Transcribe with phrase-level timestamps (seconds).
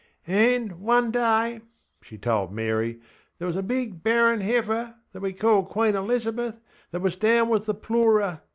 [0.27, 1.61] ŌĆśAnŌĆÖ, one day, ŌĆÖ
[2.01, 2.95] she told Mary,
[3.39, 7.67] ŌĆśthere was a big barren heifer (that we called Queen Elizabeth) that was down with
[7.67, 8.41] the ploorer.